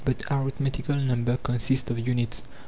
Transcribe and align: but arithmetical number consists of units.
but 0.03 0.25
arithmetical 0.31 0.95
number 0.95 1.37
consists 1.37 1.91
of 1.91 1.99
units. 1.99 2.41